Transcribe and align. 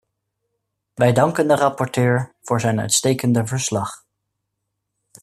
Wij 0.93 1.13
danken 1.13 1.47
de 1.47 1.55
rapporteur 1.55 2.35
voor 2.41 2.59
zijn 2.59 2.79
uitstekende 2.79 3.47
verslag. 3.47 4.03